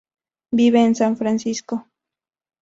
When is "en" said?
0.83-0.95